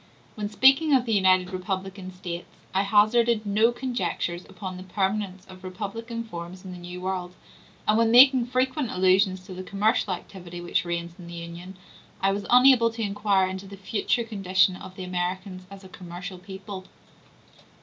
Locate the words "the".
1.05-1.13, 4.77-4.81, 6.71-6.79, 9.53-9.61, 11.27-11.35, 13.67-13.77, 14.95-15.03